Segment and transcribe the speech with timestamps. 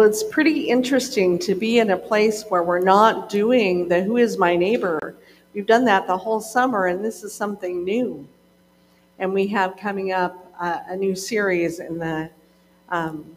[0.00, 4.16] Well, it's pretty interesting to be in a place where we're not doing the Who
[4.16, 5.14] is My Neighbor.
[5.52, 8.26] We've done that the whole summer, and this is something new.
[9.18, 12.30] And we have coming up uh, a new series in the
[12.88, 13.36] um,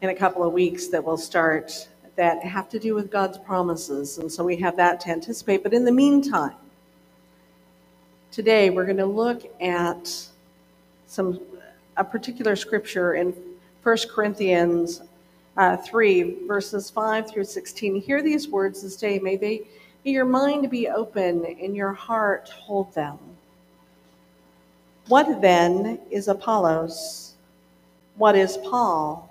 [0.00, 4.16] in a couple of weeks that will start that have to do with God's promises.
[4.16, 5.62] And so we have that to anticipate.
[5.62, 6.56] But in the meantime,
[8.32, 10.10] today we're going to look at
[11.08, 11.40] some
[11.98, 13.34] a particular scripture in
[13.82, 15.02] 1 Corinthians
[15.60, 18.00] uh, 3, verses 5 through 16.
[18.00, 19.18] Hear these words this day.
[19.18, 19.62] May they
[20.04, 23.18] may your mind be open and your heart hold them.
[25.08, 27.34] What then is Apollos?
[28.16, 29.30] What is Paul?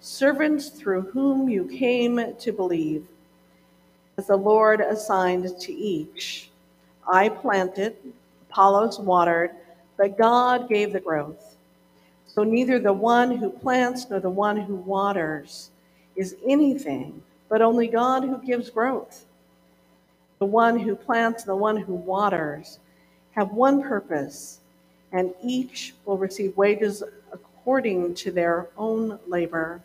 [0.00, 3.06] servants through whom you came to believe,
[4.16, 6.50] as the Lord assigned to each.
[7.06, 7.96] I planted,
[8.50, 9.50] Apollos watered,
[9.96, 11.56] but God gave the growth.
[12.34, 15.70] So neither the one who plants nor the one who waters
[16.14, 19.24] is anything, but only God who gives growth.
[20.38, 22.78] The one who plants and the one who waters
[23.32, 24.60] have one purpose,
[25.12, 29.80] and each will receive wages according to their own labor.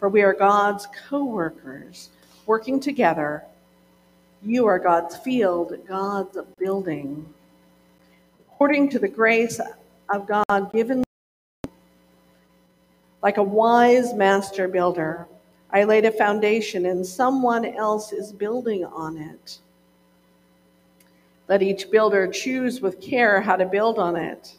[0.00, 2.10] For we are God's co workers,
[2.46, 3.44] working together.
[4.42, 7.26] You are God's field, God's building.
[8.52, 9.60] According to the grace
[10.08, 11.05] of God given,
[13.26, 15.26] like a wise master builder,
[15.72, 19.58] I laid a foundation and someone else is building on it.
[21.48, 24.54] Let each builder choose with care how to build on it.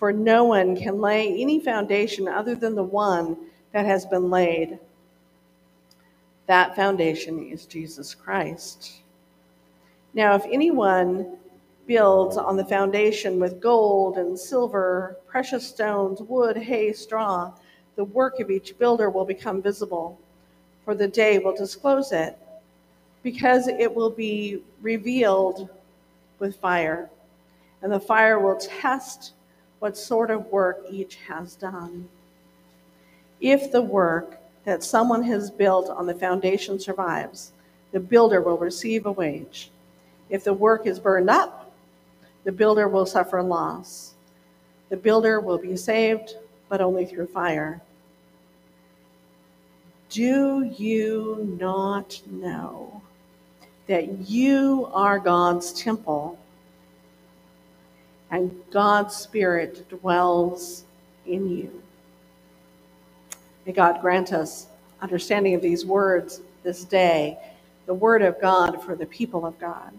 [0.00, 3.36] For no one can lay any foundation other than the one
[3.70, 4.80] that has been laid.
[6.48, 8.94] That foundation is Jesus Christ.
[10.12, 11.36] Now, if anyone
[11.86, 17.52] builds on the foundation with gold and silver, precious stones, wood, hay, straw,
[17.96, 20.18] the work of each builder will become visible,
[20.84, 22.38] for the day will disclose it,
[23.22, 25.68] because it will be revealed
[26.38, 27.10] with fire,
[27.82, 29.32] and the fire will test
[29.80, 32.08] what sort of work each has done.
[33.40, 37.52] If the work that someone has built on the foundation survives,
[37.92, 39.70] the builder will receive a wage.
[40.28, 41.72] If the work is burned up,
[42.44, 44.14] the builder will suffer loss.
[44.88, 46.36] The builder will be saved,
[46.68, 47.80] but only through fire.
[50.08, 53.02] Do you not know
[53.86, 56.38] that you are God's temple
[58.30, 60.84] and God's Spirit dwells
[61.26, 61.82] in you?
[63.66, 64.68] May God grant us
[65.00, 67.36] understanding of these words this day,
[67.86, 69.92] the word of God for the people of God.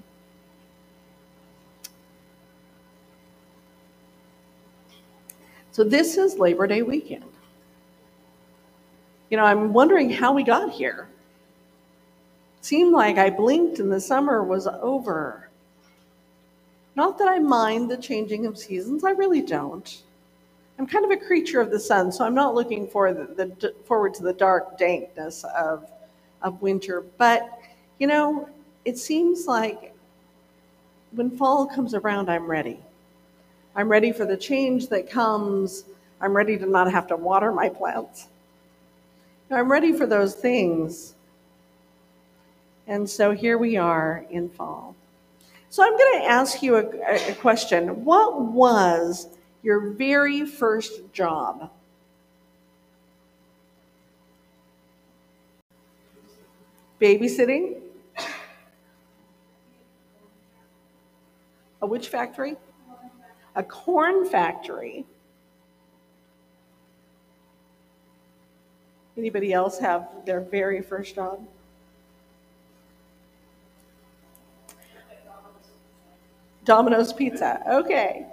[5.71, 7.25] So, this is Labor Day weekend.
[9.29, 11.07] You know, I'm wondering how we got here.
[12.59, 15.49] It seemed like I blinked and the summer was over.
[16.95, 20.01] Not that I mind the changing of seasons, I really don't.
[20.79, 23.73] I'm kind of a creature of the sun, so I'm not looking for the, the
[23.85, 25.89] forward to the dark dankness of
[26.41, 27.03] of winter.
[27.17, 27.59] But
[27.99, 28.49] you know,
[28.85, 29.93] it seems like
[31.11, 32.79] when fall comes around, I'm ready.
[33.75, 35.85] I'm ready for the change that comes.
[36.21, 38.27] I'm ready to not have to water my plants.
[39.49, 41.15] I'm ready for those things.
[42.85, 44.95] And so here we are in fall.
[45.69, 48.03] So I'm going to ask you a, a question.
[48.03, 49.27] What was
[49.63, 51.71] your very first job?
[56.99, 57.81] Babysitting?
[61.81, 62.57] A which factory?
[63.55, 65.05] A corn factory.
[69.17, 71.45] Anybody else have their very first job?
[76.65, 77.63] Domino's Pizza.
[77.67, 78.27] Okay.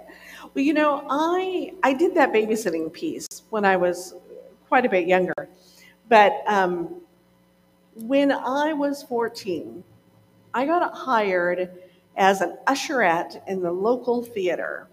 [0.53, 4.13] Well, you know, I I did that babysitting piece when I was
[4.67, 5.47] quite a bit younger,
[6.07, 7.01] but um,
[7.95, 9.83] when I was 14,
[10.53, 11.71] I got hired
[12.17, 14.87] as an usherette in the local theater.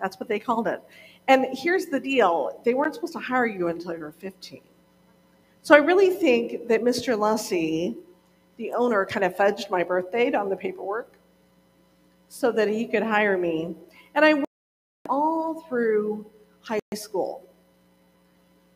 [0.00, 0.82] That's what they called it.
[1.28, 4.60] And here's the deal: they weren't supposed to hire you until you were 15.
[5.66, 7.18] So I really think that Mr.
[7.18, 7.96] Lussey,
[8.56, 11.18] the owner, kind of fudged my birth date on the paperwork
[12.28, 13.74] so that he could hire me.
[14.14, 14.46] And I went
[15.08, 16.24] all through
[16.60, 17.42] high school.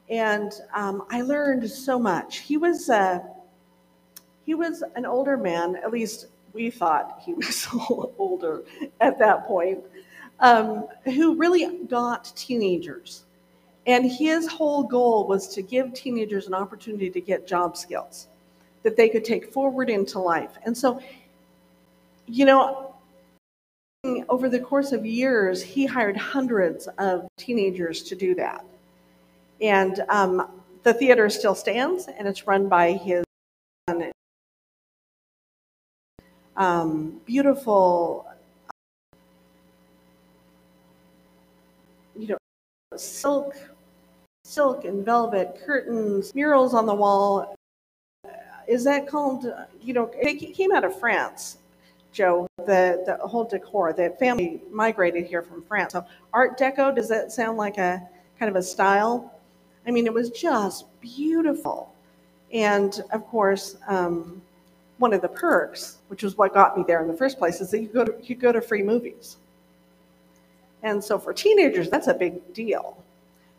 [0.08, 2.38] And um, I learned so much.
[2.38, 3.20] He was, uh,
[4.44, 7.68] he was an older man, at least we thought he was
[8.18, 8.64] older
[9.00, 9.78] at that point,
[10.40, 13.26] um, who really got teenagers.
[13.86, 18.28] And his whole goal was to give teenagers an opportunity to get job skills
[18.82, 20.52] that they could take forward into life.
[20.64, 21.00] And so,
[22.26, 22.94] you know,
[24.28, 28.64] over the course of years, he hired hundreds of teenagers to do that.
[29.60, 30.48] And um,
[30.82, 33.24] the theater still stands, and it's run by his.
[36.56, 38.26] Um, beautiful,
[42.18, 42.36] you know,
[42.96, 43.54] silk,
[44.44, 47.56] silk and velvet curtains, murals on the wall.
[48.66, 49.46] Is that called?
[49.80, 51.58] You know, it came out of France.
[52.12, 53.92] Joe, the, the whole decor.
[53.92, 55.92] The family migrated here from France.
[55.92, 58.02] So Art Deco, does that sound like a
[58.38, 59.32] kind of a style?
[59.86, 61.94] I mean, it was just beautiful.
[62.52, 64.42] And of course, um,
[64.98, 67.70] one of the perks, which was what got me there in the first place, is
[67.70, 69.36] that you go to, you go to free movies.
[70.82, 73.02] And so for teenagers, that's a big deal.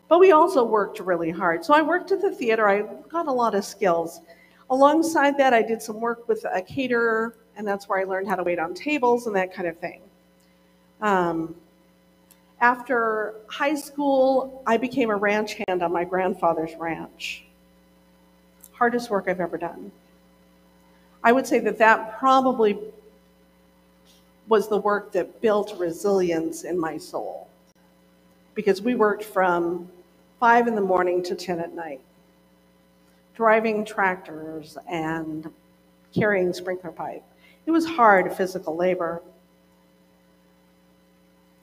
[0.08, 1.64] But we also worked really hard.
[1.64, 2.68] So I worked at the theater.
[2.68, 4.20] I got a lot of skills.
[4.70, 8.36] Alongside that, I did some work with a caterer and that's where I learned how
[8.36, 10.00] to wait on tables and that kind of thing.
[11.00, 11.54] Um,
[12.60, 17.44] after high school, I became a ranch hand on my grandfather's ranch.
[18.72, 19.90] Hardest work I've ever done.
[21.24, 22.78] I would say that that probably
[24.48, 27.48] was the work that built resilience in my soul
[28.54, 29.88] because we worked from
[30.40, 32.00] 5 in the morning to 10 at night,
[33.34, 35.50] driving tractors and
[36.14, 37.22] carrying sprinkler pipe.
[37.66, 39.22] It was hard physical labor.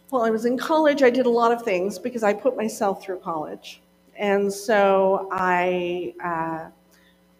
[0.09, 3.03] While I was in college, I did a lot of things because I put myself
[3.03, 3.81] through college.
[4.17, 6.69] And so I, uh,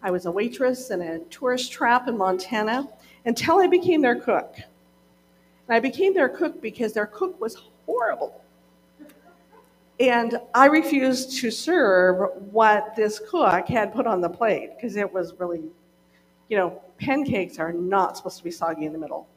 [0.02, 2.88] I was a waitress in a tourist trap in Montana
[3.24, 4.56] until I became their cook.
[5.70, 7.56] And I became their cook because their cook was
[7.86, 8.42] horrible.
[10.00, 15.10] And I refused to serve what this cook had put on the plate because it
[15.10, 15.62] was really
[16.50, 19.28] you know, pancakes are not supposed to be soggy in the middle.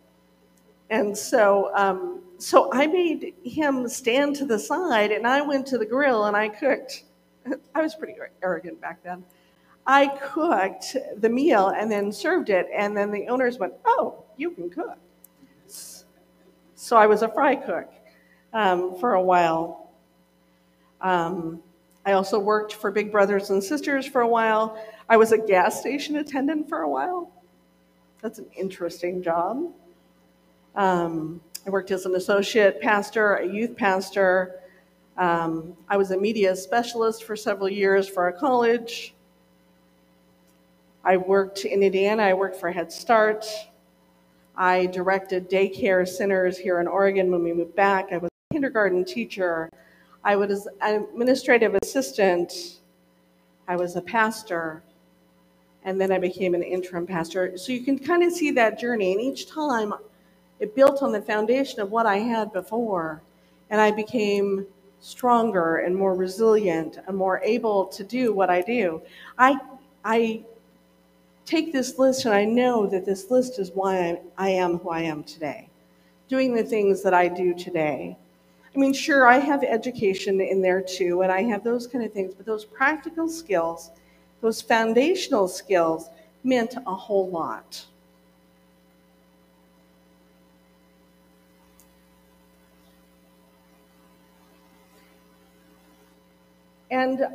[0.89, 5.77] And so, um, so I made him stand to the side, and I went to
[5.77, 7.03] the grill and I cooked.
[7.75, 9.24] I was pretty arrogant back then.
[9.86, 14.51] I cooked the meal and then served it, and then the owners went, "Oh, you
[14.51, 14.97] can cook."
[16.83, 17.89] So I was a fry cook
[18.51, 19.89] um, for a while.
[21.00, 21.63] Um,
[22.06, 24.77] I also worked for Big Brothers and Sisters for a while.
[25.07, 27.31] I was a gas station attendant for a while.
[28.21, 29.71] That's an interesting job.
[30.75, 34.59] Um, I worked as an associate pastor, a youth pastor.
[35.15, 39.13] Um, I was a media specialist for several years for a college.
[41.06, 43.45] I worked in Indiana, I worked for Head Start.
[44.55, 48.11] I directed daycare centers here in Oregon when we moved back.
[48.11, 49.69] I was a kindergarten teacher.
[50.23, 52.79] I was an administrative assistant.
[53.67, 54.83] I was a pastor
[55.85, 57.57] and then I became an interim pastor.
[57.57, 59.11] So you can kind of see that journey.
[59.11, 59.94] And each time
[60.59, 63.21] it built on the foundation of what I had before.
[63.69, 64.65] And I became
[65.01, 69.01] stronger and more resilient and more able to do what I do.
[69.38, 69.57] I,
[70.05, 70.44] I
[71.45, 75.01] take this list and I know that this list is why I am who I
[75.01, 75.69] am today,
[76.29, 78.17] doing the things that I do today.
[78.75, 82.13] I mean, sure, I have education in there too, and I have those kind of
[82.13, 83.91] things, but those practical skills
[84.41, 86.09] those foundational skills
[86.43, 87.85] meant a whole lot.
[96.91, 97.25] And,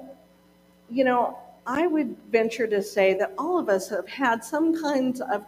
[0.91, 1.39] you know,
[1.69, 5.45] I would venture to say that all of us have had some kinds of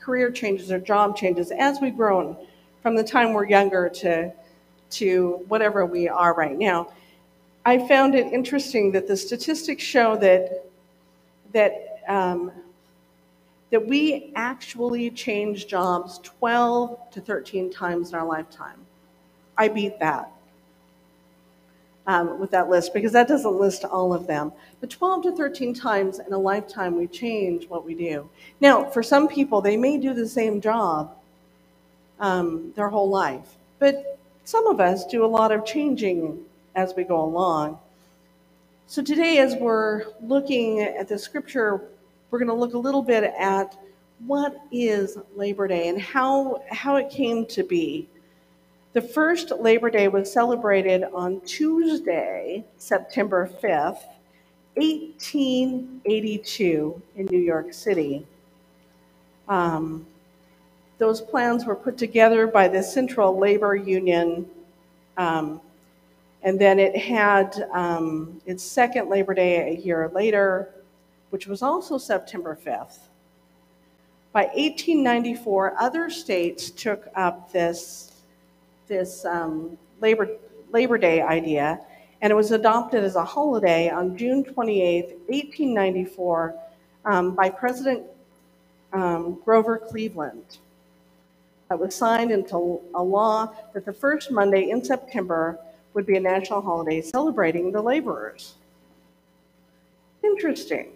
[0.00, 2.36] career changes or job changes as we've grown
[2.82, 4.32] from the time we're younger to,
[4.90, 6.92] to whatever we are right now.
[7.64, 10.66] I found it interesting that the statistics show that
[11.52, 12.52] that um,
[13.70, 18.78] that we actually change jobs 12 to 13 times in our lifetime.
[19.58, 20.30] I beat that
[22.06, 24.52] um, with that list because that doesn't list all of them.
[24.80, 28.28] But 12 to 13 times in a lifetime, we change what we do.
[28.60, 31.16] Now, for some people, they may do the same job
[32.20, 36.38] um, their whole life, but some of us do a lot of changing
[36.74, 37.78] as we go along.
[38.86, 41.80] So today, as we're looking at the scripture,
[42.30, 43.76] we're going to look a little bit at
[44.24, 48.08] what is Labor Day and how, how it came to be.
[48.96, 54.00] The first Labor Day was celebrated on Tuesday, September 5th,
[54.72, 58.26] 1882, in New York City.
[59.50, 60.06] Um,
[60.96, 64.48] those plans were put together by the Central Labor Union
[65.18, 65.60] um,
[66.42, 70.70] And then it had um, its second Labor Day a year later,
[71.28, 73.00] which was also September 5th.
[74.32, 78.05] By 1894, other states took up this,
[78.86, 80.28] this um, Labor,
[80.72, 81.80] Labor Day idea,
[82.22, 86.54] and it was adopted as a holiday on June 28, 1894,
[87.04, 88.04] um, by President
[88.92, 90.58] um, Grover Cleveland.
[91.68, 95.58] That was signed into a law that the first Monday in September
[95.94, 98.54] would be a national holiday celebrating the laborers.
[100.22, 100.92] Interesting.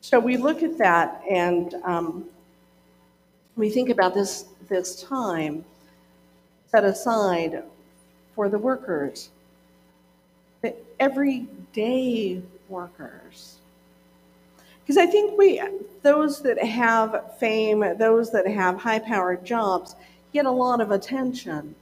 [0.00, 2.24] So we look at that and um,
[3.56, 5.64] we think about this, this time
[6.70, 7.62] set aside
[8.34, 9.30] for the workers,
[10.62, 13.56] the everyday workers.
[14.82, 15.62] Because I think we,
[16.02, 19.94] those that have fame, those that have high powered jobs,
[20.32, 21.74] get a lot of attention.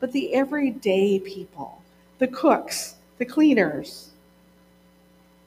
[0.00, 1.82] But the everyday people,
[2.18, 4.10] the cooks, the cleaners,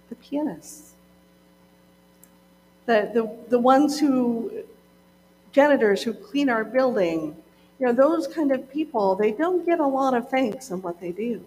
[0.09, 0.93] the pianists,
[2.85, 4.56] the, the, the ones who,
[5.57, 7.35] janitors who clean our building,
[7.79, 11.01] you know, those kind of people, they don't get a lot of thanks in what
[11.01, 11.43] they do.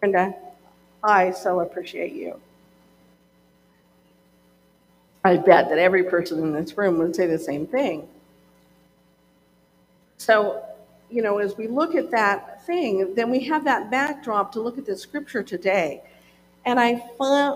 [0.00, 0.34] Brenda,
[1.02, 2.38] I so appreciate you.
[5.24, 8.06] I bet that every person in this room would say the same thing.
[10.18, 10.62] So,
[11.08, 14.76] you know, as we look at that thing, then we have that backdrop to look
[14.76, 16.02] at the scripture today.
[16.66, 17.02] And I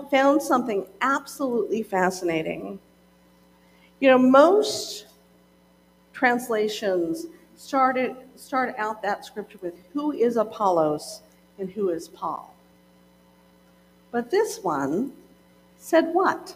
[0.09, 2.79] found something absolutely fascinating.
[4.03, 5.05] You know, most
[6.11, 11.21] translations started start out that scripture with who is Apollos
[11.57, 12.53] and who is Paul.
[14.11, 15.13] But this one
[15.77, 16.53] said what?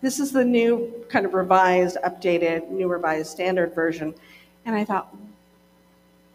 [0.00, 4.12] This is the new kind of revised, updated, new revised standard version.
[4.66, 5.14] And I thought,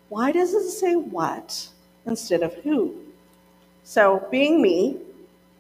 [0.08, 1.68] why does it say what
[2.06, 2.96] instead of who?
[3.84, 5.00] So, being me,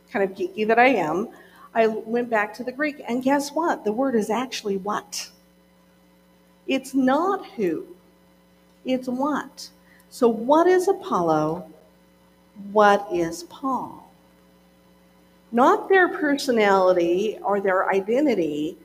[0.09, 1.27] kind of geeky that I am,
[1.75, 3.83] I went back to the Greek, and guess what?
[3.83, 5.29] The word is actually what.
[6.67, 7.85] It's not who,
[8.85, 9.69] it's what.
[10.09, 11.69] So, what is Apollo?
[12.71, 14.09] What is Paul?
[15.51, 18.77] Not their personality or their identity,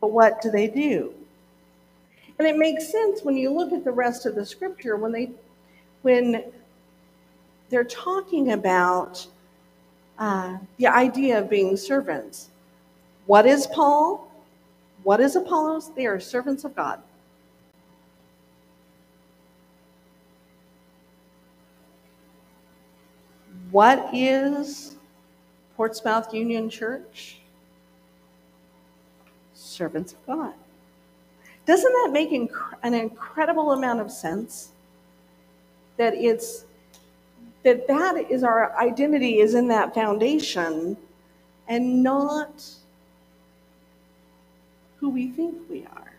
[0.00, 1.14] but what do they do?
[2.38, 5.30] And it makes sense when you look at the rest of the scripture when they
[6.02, 6.44] when
[7.70, 9.26] they're talking about
[10.18, 12.50] uh, the idea of being servants.
[13.26, 14.30] What is Paul?
[15.02, 15.90] What is Apollos?
[15.94, 17.00] They are servants of God.
[23.70, 24.96] What is
[25.76, 27.38] Portsmouth Union Church?
[29.54, 30.54] Servants of God.
[31.66, 34.70] Doesn't that make inc- an incredible amount of sense?
[35.98, 36.64] That it's
[37.68, 40.96] that that is our identity is in that foundation
[41.68, 42.64] and not
[44.96, 46.12] who we think we are.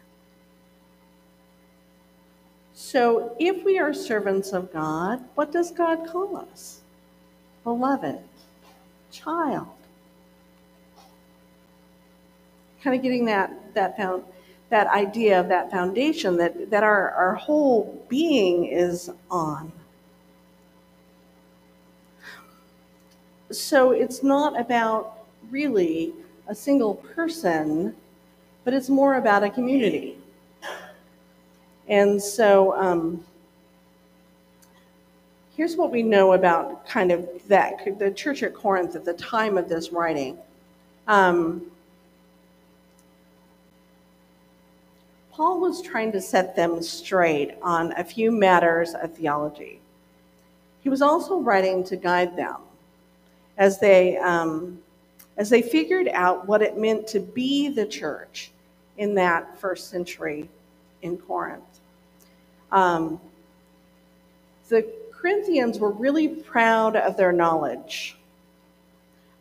[2.76, 6.82] So, if we are servants of God, what does God call us?
[7.64, 8.20] Beloved,
[9.12, 9.68] child.
[12.84, 14.24] Kind of getting that that found
[14.70, 19.72] that idea of that foundation that, that our, our whole being is on.
[23.52, 26.14] So it's not about really
[26.48, 27.96] a single person
[28.70, 30.16] but it's more about a community.
[31.88, 33.24] And so um,
[35.58, 39.58] here's what we know about kind of that the church at Corinth at the time
[39.58, 40.38] of this writing.
[41.08, 41.64] Um,
[45.32, 49.80] Paul was trying to set them straight on a few matters of theology.
[50.82, 52.58] He was also writing to guide them
[53.60, 54.80] as they um,
[55.38, 58.52] as they figured out what it meant to be the church
[58.98, 60.50] in that first century
[61.02, 61.80] in Corinth.
[62.72, 63.22] Um,
[64.68, 68.18] the Corinthians were really proud of their knowledge,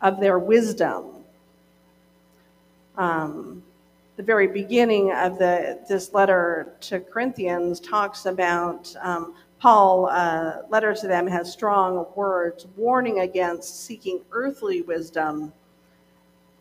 [0.00, 1.06] of their wisdom.
[2.96, 3.62] Um,
[4.16, 10.94] the very beginning of the, this letter to Corinthians talks about um, Paul, uh, letter
[10.94, 15.52] to them has strong words warning against seeking earthly wisdom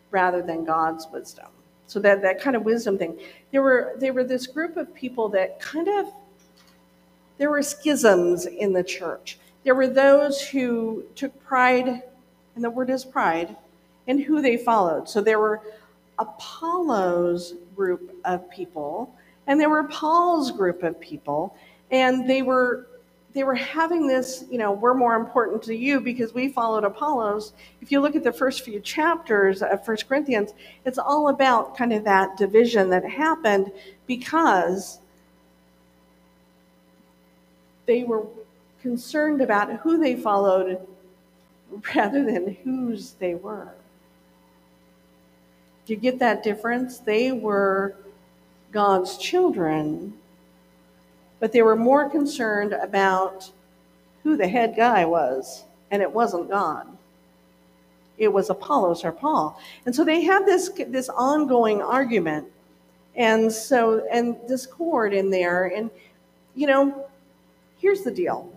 [0.09, 1.47] rather than God's wisdom.
[1.85, 3.19] So that, that kind of wisdom thing.
[3.51, 6.07] There were, they were this group of people that kind of,
[7.37, 9.37] there were schisms in the church.
[9.63, 12.03] There were those who took pride,
[12.55, 13.55] and the word is pride,
[14.07, 15.07] in who they followed.
[15.07, 15.61] So there were
[16.19, 19.13] Apollo's group of people,
[19.45, 21.55] and there were Paul's group of people,
[21.91, 22.87] And they were
[23.33, 27.53] they were having this, you know, we're more important to you because we followed Apollos.
[27.81, 30.53] If you look at the first few chapters of First Corinthians,
[30.85, 33.71] it's all about kind of that division that happened
[34.07, 34.97] because
[37.85, 38.25] they were
[38.81, 40.87] concerned about who they followed
[41.95, 43.73] rather than whose they were.
[45.85, 46.97] Do you get that difference?
[46.97, 47.95] They were
[48.71, 50.13] God's children,
[51.39, 53.51] but they were more concerned about
[54.23, 56.87] who the head guy was, and it wasn't God.
[58.17, 59.59] It was Apollos or Paul.
[59.85, 62.47] And so they have this, this ongoing argument
[63.15, 65.67] and so and discord in there.
[65.67, 65.89] And
[66.55, 67.07] you know,
[67.79, 68.51] here's the deal.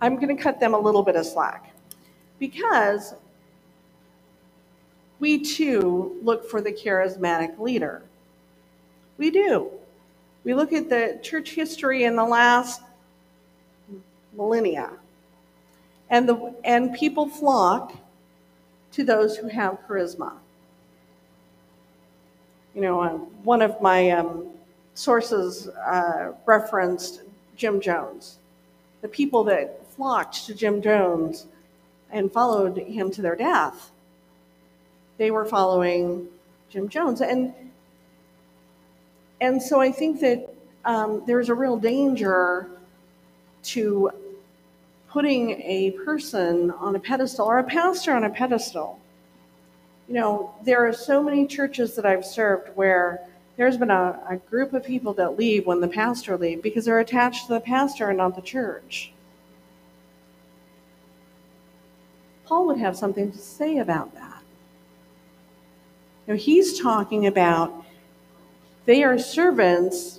[0.00, 1.74] I'm going to cut them a little bit of slack
[2.38, 3.14] because
[5.20, 8.02] we too look for the charismatic leader.
[9.16, 9.70] We do.
[10.44, 12.80] We look at the church history in the last
[14.36, 14.92] millennia,
[16.10, 17.92] and, the, and people flock
[18.92, 20.32] to those who have charisma.
[22.74, 23.10] You know, uh,
[23.42, 24.46] one of my um,
[24.94, 27.22] sources uh, referenced
[27.56, 28.38] Jim Jones.
[29.02, 31.46] The people that flocked to Jim Jones
[32.10, 33.90] and followed him to their death,
[35.18, 36.28] they were following
[36.70, 37.20] Jim Jones.
[37.20, 37.52] And,
[39.40, 40.52] and so I think that
[40.84, 42.70] um, there's a real danger
[43.64, 44.10] to
[45.08, 48.98] putting a person on a pedestal or a pastor on a pedestal.
[50.06, 53.26] You know, there are so many churches that I've served where
[53.56, 57.00] there's been a, a group of people that leave when the pastor leave because they're
[57.00, 59.12] attached to the pastor and not the church.
[62.46, 64.42] Paul would have something to say about that.
[66.26, 67.84] You know, he's talking about
[68.88, 70.18] they are servants,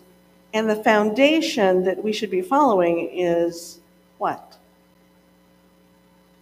[0.53, 3.79] and the foundation that we should be following is
[4.19, 4.59] what?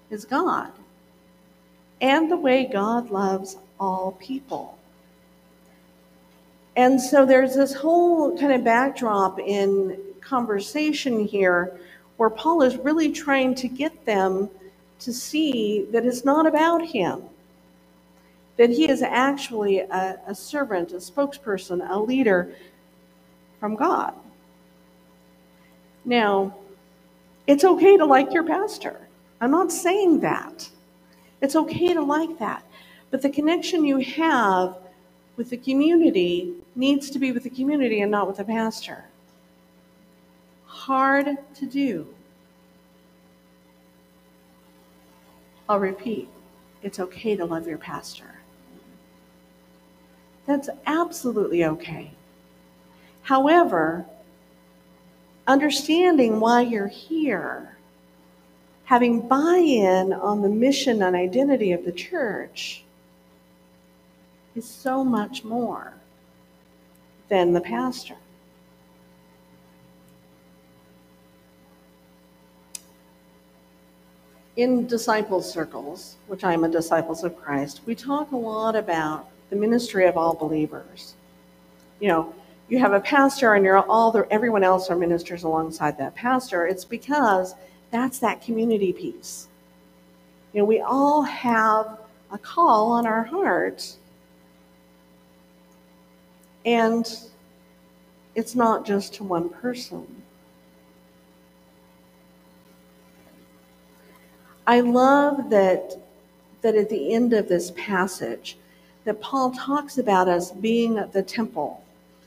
[0.09, 0.73] Is God.
[2.01, 4.77] And the way God loves all people.
[6.75, 11.79] And so there's this whole kind of backdrop in conversation here
[12.17, 14.49] where Paul is really trying to get them
[14.99, 17.21] to see that it's not about him,
[18.57, 22.53] that he is actually a, a servant, a spokesperson, a leader
[23.59, 24.13] from God.
[26.05, 26.55] Now,
[27.45, 29.07] it's okay to like your pastor.
[29.39, 30.69] I'm not saying that.
[31.41, 32.63] It's okay to like that.
[33.11, 34.77] But the connection you have
[35.37, 39.05] with the community needs to be with the community and not with the pastor.
[40.65, 42.07] Hard to do.
[45.69, 46.29] I'll repeat
[46.81, 48.36] it's okay to love your pastor.
[50.47, 52.11] That's absolutely okay.
[53.21, 54.05] However,
[55.45, 57.77] understanding why you're here,
[58.85, 62.83] having buy in on the mission and identity of the church,
[64.55, 65.93] is so much more
[67.29, 68.15] than the pastor.
[74.57, 79.55] in disciples circles, which I'm a disciples of Christ, we talk a lot about the
[79.55, 81.15] ministry of all believers.
[81.99, 82.35] You know,
[82.69, 86.67] you have a pastor and you're all the everyone else are ministers alongside that pastor.
[86.67, 87.55] It's because
[87.91, 89.47] that's that community piece.
[90.53, 91.99] You know, we all have
[92.31, 93.97] a call on our hearts.
[96.65, 97.07] And
[98.35, 100.05] it's not just to one person.
[104.67, 105.95] I love that,
[106.61, 108.57] that at the end of this passage,
[109.07, 111.81] that Paul talks about us being the temple.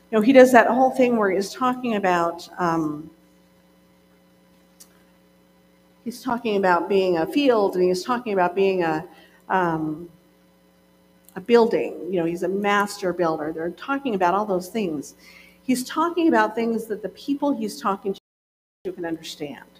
[0.09, 3.07] You know, he does that whole thing where he's talking about um,
[6.03, 9.05] he's talking about being a field, and he's talking about being a
[9.47, 10.09] um,
[11.35, 11.99] a building.
[12.09, 13.51] You know, he's a master builder.
[13.53, 15.13] They're talking about all those things.
[15.61, 18.15] He's talking about things that the people he's talking
[18.85, 19.70] to can understand.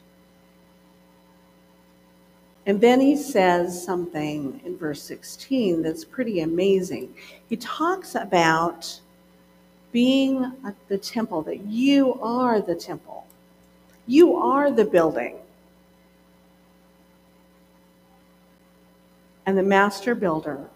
[2.66, 7.14] And then he says something in verse 16 that's pretty amazing.
[7.50, 9.00] He talks about
[9.92, 10.54] being
[10.88, 13.26] the temple, that you are the temple,
[14.08, 15.38] you are the building.
[19.46, 20.70] And the master builder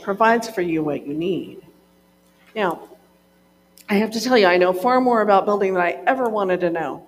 [0.00, 1.60] provides for you what you need.
[2.54, 2.88] Now,
[3.90, 6.60] I have to tell you, I know far more about building than I ever wanted
[6.60, 7.07] to know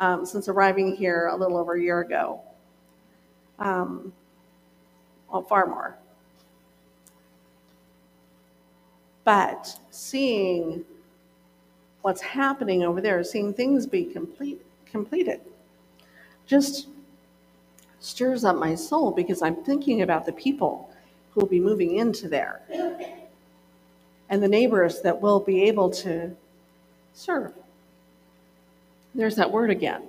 [0.00, 2.40] um, since arriving here a little over a year ago.
[3.58, 4.12] Um,
[5.30, 5.96] well, far more.
[9.24, 10.84] But seeing
[12.02, 15.40] what's happening over there, seeing things be complete, completed,
[16.46, 16.86] just
[18.00, 20.90] stirs up my soul because I'm thinking about the people
[21.30, 22.62] who will be moving into there
[24.30, 26.34] and the neighbors that will be able to
[27.12, 27.52] serve.
[29.14, 30.02] There's that word again.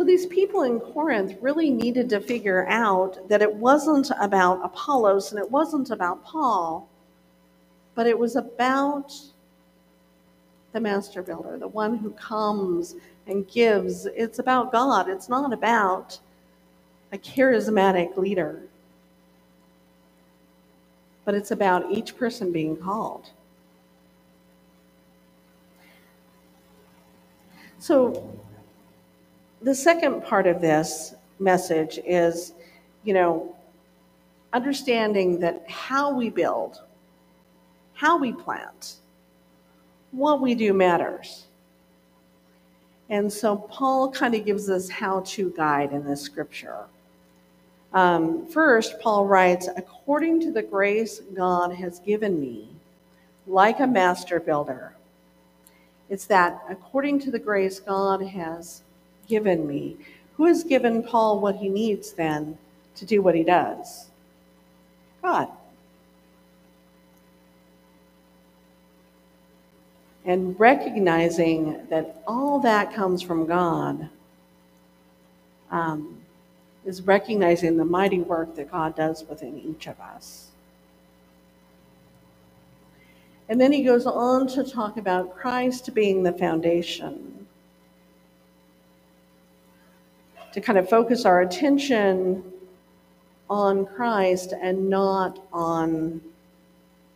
[0.00, 5.30] So these people in Corinth really needed to figure out that it wasn't about Apollos
[5.32, 6.88] and it wasn't about Paul,
[7.94, 9.14] but it was about
[10.72, 14.06] the master builder, the one who comes and gives.
[14.06, 16.18] It's about God, it's not about
[17.12, 18.62] a charismatic leader,
[21.26, 23.30] but it's about each person being called.
[27.80, 28.38] So,
[29.62, 32.52] the second part of this message is,
[33.04, 33.56] you know,
[34.52, 36.82] understanding that how we build,
[37.94, 38.96] how we plant,
[40.10, 41.46] what we do matters.
[43.08, 46.84] And so Paul kind of gives us how to guide in this scripture.
[47.94, 52.68] Um, first, Paul writes, according to the grace God has given me,
[53.46, 54.94] like a master builder.
[56.10, 58.82] It's that according to the grace God has
[59.28, 59.96] given me.
[60.36, 62.58] Who has given Paul what he needs then
[62.96, 64.08] to do what he does?
[65.22, 65.48] God.
[70.24, 74.08] And recognizing that all that comes from God
[75.70, 76.20] um,
[76.84, 80.49] is recognizing the mighty work that God does within each of us.
[83.50, 87.48] And then he goes on to talk about Christ being the foundation
[90.52, 92.44] to kind of focus our attention
[93.48, 96.20] on Christ and not on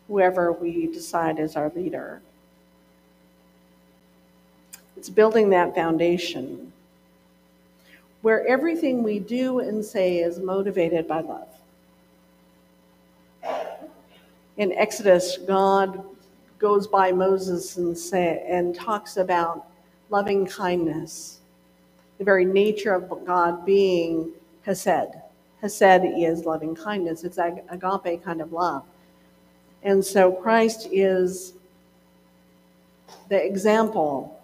[0.08, 2.20] whoever we decide is our leader.
[4.96, 6.72] It's building that foundation
[8.22, 11.48] where everything we do and say is motivated by love.
[14.56, 16.04] In Exodus, God
[16.58, 19.66] goes by Moses and, say, and talks about
[20.10, 21.40] loving kindness
[22.18, 24.30] the very nature of God being
[24.62, 25.14] Hesed.
[25.60, 28.84] Hesed is loving kindness, it's agape kind of love.
[29.82, 31.54] And so Christ is
[33.28, 34.40] the example,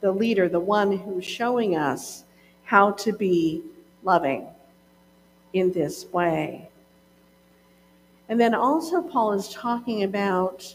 [0.00, 2.24] the leader, the one who's showing us
[2.64, 3.62] how to be
[4.02, 4.46] loving
[5.52, 6.68] in this way.
[8.28, 10.74] And then also, Paul is talking about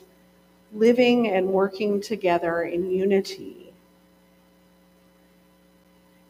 [0.73, 3.67] living and working together in unity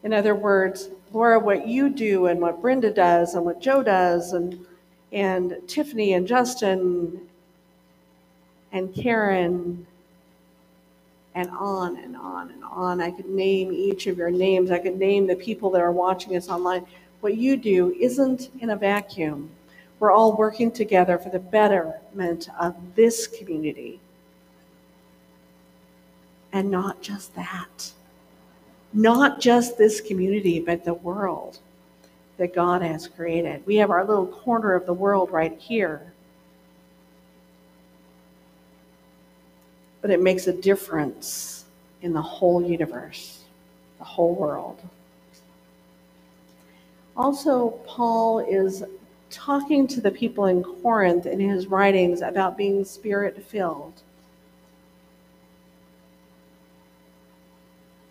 [0.02, 4.32] in other words, Laura, what you do and what Brenda does and what Joe does
[4.32, 4.64] and
[5.10, 7.28] and Tiffany and Justin
[8.72, 9.86] and Karen
[11.34, 13.00] and on and on and on.
[13.00, 14.70] I could name each of your names.
[14.70, 16.86] I could name the people that are watching us online.
[17.20, 19.50] What you do isn't in a vacuum.
[19.98, 23.98] We're all working together for the betterment of this community.
[26.52, 27.92] And not just that
[28.92, 31.58] not just this community, but the world
[32.36, 33.66] that God has created.
[33.66, 36.12] We have our little corner of the world right here.
[40.00, 41.64] But it makes a difference
[42.02, 43.42] in the whole universe,
[43.98, 44.80] the whole world.
[47.16, 48.84] Also, Paul is
[49.30, 54.00] talking to the people in Corinth in his writings about being spirit filled.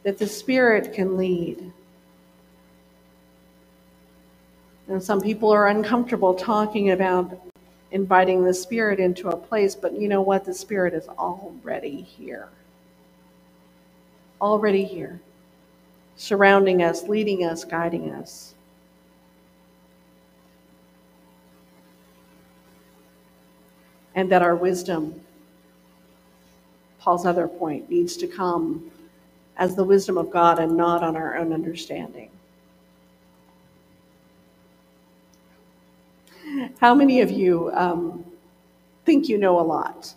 [0.07, 1.69] That the Spirit can lead.
[4.87, 7.37] And some people are uncomfortable talking about
[7.91, 10.45] inviting the Spirit into a place, but you know what?
[10.45, 12.47] The Spirit is already here.
[14.39, 15.19] Already here,
[16.15, 18.53] surrounding us, leading us, guiding us.
[24.15, 25.19] And that our wisdom,
[26.97, 28.89] Paul's other point, needs to come
[29.57, 32.29] as the wisdom of God and not on our own understanding.
[36.79, 38.23] How many of you um,
[39.05, 40.13] think you know a lot?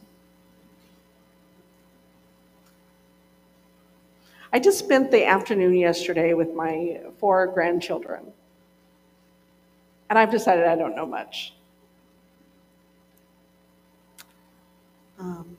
[4.53, 8.33] I just spent the afternoon yesterday with my four grandchildren,
[10.09, 11.55] and I've decided I don't know much.
[15.18, 15.57] Um,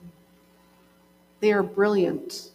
[1.40, 2.50] they are brilliant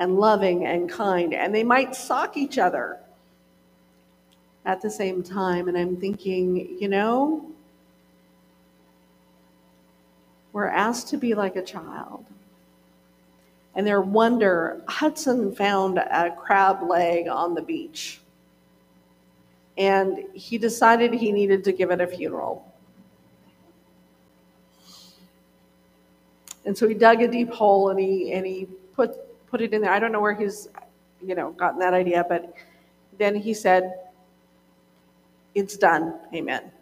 [0.00, 2.98] and loving and kind, and they might sock each other
[4.64, 5.68] at the same time.
[5.68, 7.46] And I'm thinking, you know,
[10.52, 12.24] we're asked to be like a child.
[13.74, 18.20] And their wonder, Hudson found a crab leg on the beach.
[19.76, 22.66] And he decided he needed to give it a funeral.
[26.64, 29.82] And so he dug a deep hole and he and he put put it in
[29.82, 29.92] there.
[29.92, 30.68] I don't know where he's
[31.22, 32.54] you know gotten that idea, but
[33.18, 33.94] then he said,
[35.54, 36.14] It's done.
[36.34, 36.72] Amen.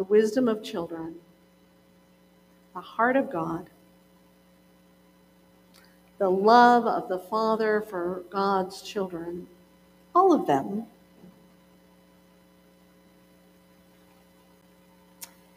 [0.00, 1.14] the wisdom of children,
[2.72, 3.68] the heart of God,
[6.16, 9.46] the love of the Father for God's children,
[10.14, 10.86] all of them,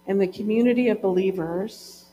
[0.07, 2.05] and the community of believers.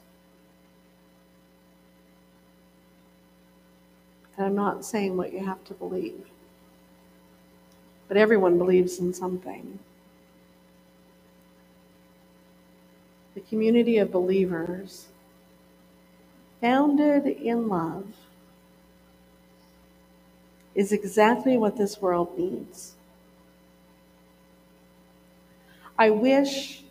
[4.37, 6.27] And I'm not saying what you have to believe,
[8.09, 9.79] but everyone believes in something.
[13.35, 15.07] the community of believers
[16.61, 18.07] founded in love
[20.75, 22.95] is exactly what this world needs.
[25.99, 26.83] I wish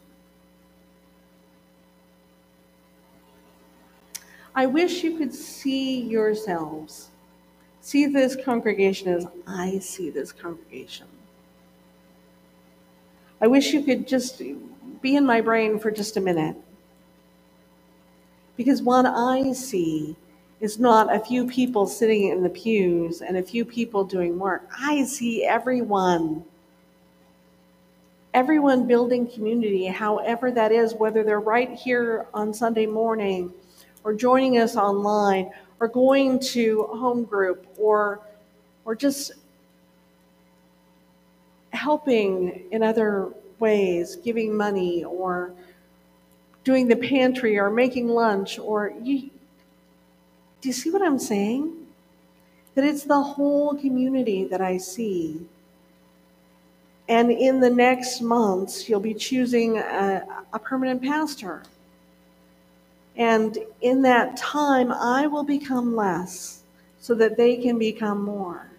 [4.56, 7.10] I wish you could see yourselves.
[7.82, 11.08] See this congregation as I see this congregation.
[13.42, 14.42] I wish you could just
[15.02, 16.58] be in my brain for just a minute.
[18.58, 20.18] Because what I see
[20.60, 24.68] is not a few people sitting in the pews and a few people doing work.
[24.78, 26.44] I see everyone.
[28.34, 33.54] Everyone building community, however that is, whether they're right here on Sunday morning
[34.10, 38.19] or joining us online or going to home group or
[38.86, 39.34] or just
[41.74, 45.54] helping in other ways, giving money or
[46.63, 49.30] doing the pantry or making lunch or you
[50.60, 51.72] do you see what I'm saying?
[52.74, 55.39] That it's the whole community that I see.
[57.08, 61.62] And in the next months, you'll be choosing a, a permanent pastor.
[63.19, 66.63] And in that time, I will become less
[66.99, 68.71] so that they can become more.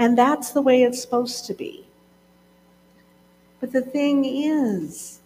[0.00, 1.86] And that's the way it's supposed to be.
[3.60, 5.20] But the thing is,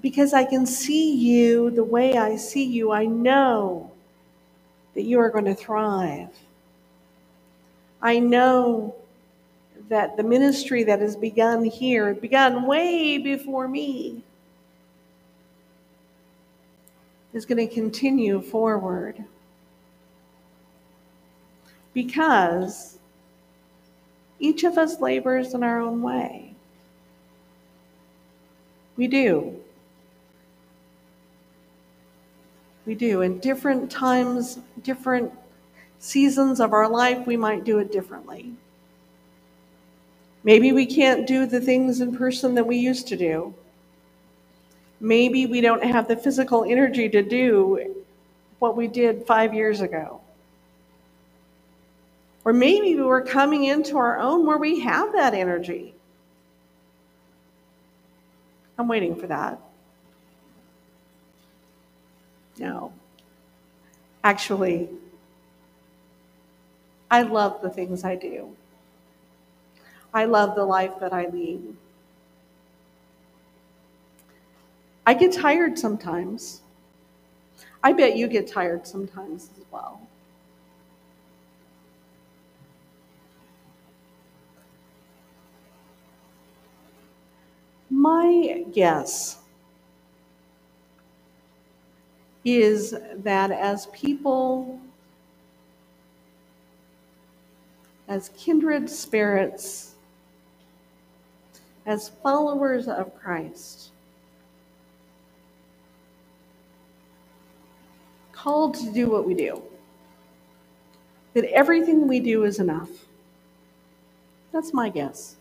[0.00, 3.92] because I can see you the way I see you, I know
[4.94, 6.30] that you are going to thrive.
[8.00, 8.94] I know
[9.90, 14.22] that the ministry that has begun here, begun way before me,
[17.38, 19.24] is going to continue forward.
[21.94, 22.98] Because
[24.40, 26.52] each of us labors in our own way.
[28.96, 29.54] We do.
[32.84, 33.22] We do.
[33.22, 35.32] In different times, different
[36.00, 38.52] seasons of our life, we might do it differently.
[40.42, 43.54] Maybe we can't do the things in person that we used to do.
[45.00, 48.04] Maybe we don't have the physical energy to do
[48.58, 50.20] what we did five years ago.
[52.44, 55.94] Or maybe we're coming into our own where we have that energy.
[58.78, 59.60] I'm waiting for that.
[62.58, 62.92] No.
[64.24, 64.88] Actually,
[67.10, 68.54] I love the things I do.
[70.12, 71.76] I love the life that I lead.
[75.08, 76.60] I get tired sometimes.
[77.82, 80.02] I bet you get tired sometimes as well.
[87.88, 89.38] My guess
[92.44, 94.78] is that as people,
[98.08, 99.94] as kindred spirits,
[101.86, 103.92] as followers of Christ,
[108.38, 109.60] called to do what we do,
[111.34, 112.88] that everything we do is enough.
[114.52, 115.36] That's my guess.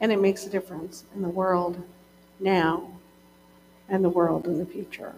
[0.00, 1.82] And it makes a difference in the world
[2.40, 2.90] now
[3.88, 5.14] and the world in the future.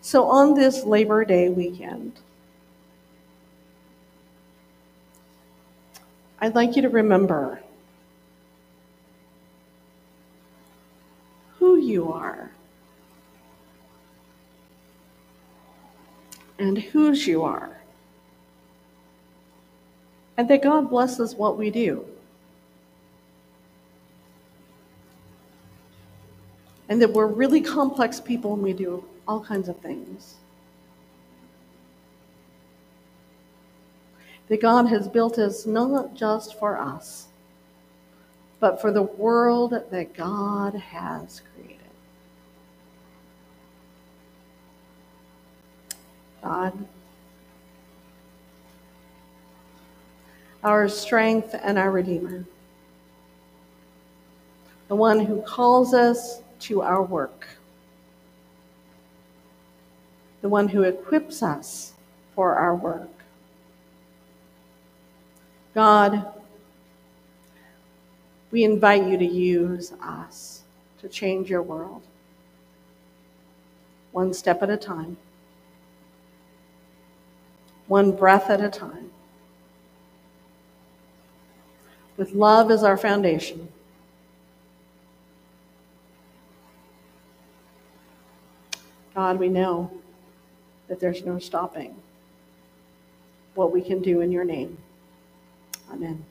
[0.00, 2.18] So, on this Labor Day weekend,
[6.40, 7.62] I'd like you to remember
[11.62, 12.50] who you are
[16.58, 17.82] and whose you are.
[20.36, 22.04] and that God blesses what we do.
[26.88, 30.34] And that we're really complex people and we do all kinds of things.
[34.48, 37.28] That God has built us not just for us,
[38.60, 41.61] but for the world that God has created.
[46.42, 46.86] God,
[50.64, 52.44] our strength and our Redeemer,
[54.88, 57.46] the one who calls us to our work,
[60.40, 61.92] the one who equips us
[62.34, 63.08] for our work.
[65.74, 66.26] God,
[68.50, 70.62] we invite you to use us
[71.00, 72.02] to change your world,
[74.12, 75.16] one step at a time,
[77.86, 79.10] one breath at a time.
[82.16, 83.68] With love as our foundation.
[89.14, 89.90] God, we know
[90.88, 91.94] that there's no stopping
[93.54, 94.78] what we can do in your name.
[95.92, 96.24] Amen.